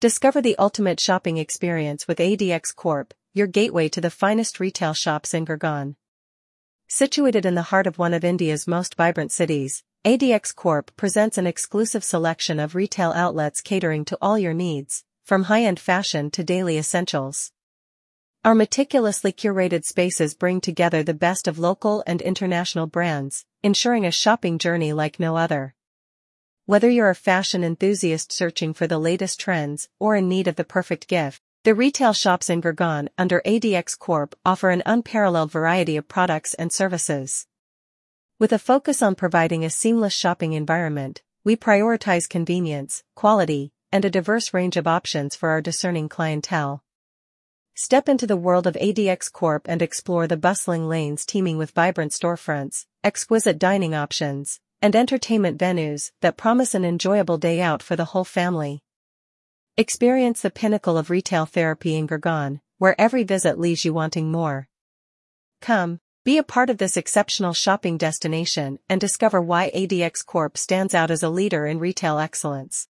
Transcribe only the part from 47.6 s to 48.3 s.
Step into